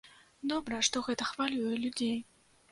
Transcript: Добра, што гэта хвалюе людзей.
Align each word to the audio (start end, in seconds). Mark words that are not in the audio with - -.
Добра, 0.53 0.79
што 0.87 1.05
гэта 1.09 1.29
хвалюе 1.33 1.73
людзей. 1.85 2.19